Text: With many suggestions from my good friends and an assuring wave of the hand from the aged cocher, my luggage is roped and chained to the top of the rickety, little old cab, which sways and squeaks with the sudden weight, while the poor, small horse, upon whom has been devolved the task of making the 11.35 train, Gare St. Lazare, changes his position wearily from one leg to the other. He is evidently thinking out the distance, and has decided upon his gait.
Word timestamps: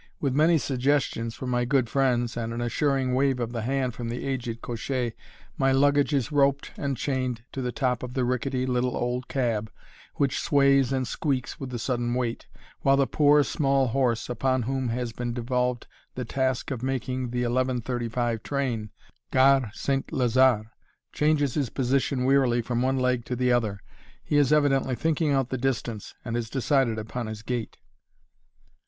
With 0.19 0.33
many 0.33 0.57
suggestions 0.57 1.35
from 1.35 1.51
my 1.51 1.63
good 1.63 1.87
friends 1.87 2.35
and 2.35 2.51
an 2.51 2.59
assuring 2.59 3.13
wave 3.13 3.39
of 3.39 3.51
the 3.51 3.61
hand 3.61 3.93
from 3.93 4.09
the 4.09 4.25
aged 4.25 4.59
cocher, 4.63 5.11
my 5.59 5.71
luggage 5.71 6.11
is 6.11 6.31
roped 6.31 6.71
and 6.75 6.97
chained 6.97 7.43
to 7.51 7.61
the 7.61 7.71
top 7.71 8.01
of 8.01 8.15
the 8.15 8.25
rickety, 8.25 8.65
little 8.65 8.97
old 8.97 9.27
cab, 9.27 9.71
which 10.15 10.39
sways 10.39 10.91
and 10.91 11.07
squeaks 11.07 11.59
with 11.59 11.69
the 11.69 11.77
sudden 11.77 12.15
weight, 12.15 12.47
while 12.79 12.97
the 12.97 13.05
poor, 13.05 13.43
small 13.43 13.89
horse, 13.89 14.27
upon 14.27 14.63
whom 14.63 14.89
has 14.89 15.13
been 15.13 15.33
devolved 15.35 15.85
the 16.15 16.25
task 16.25 16.71
of 16.71 16.81
making 16.81 17.29
the 17.29 17.43
11.35 17.43 18.41
train, 18.41 18.89
Gare 19.31 19.69
St. 19.75 20.07
Lazare, 20.11 20.71
changes 21.13 21.53
his 21.53 21.69
position 21.69 22.23
wearily 22.25 22.63
from 22.63 22.81
one 22.81 22.97
leg 22.97 23.23
to 23.25 23.35
the 23.35 23.51
other. 23.51 23.79
He 24.23 24.37
is 24.37 24.51
evidently 24.51 24.95
thinking 24.95 25.29
out 25.29 25.49
the 25.49 25.59
distance, 25.59 26.15
and 26.25 26.35
has 26.35 26.49
decided 26.49 26.97
upon 26.97 27.27
his 27.27 27.43
gait. 27.43 27.77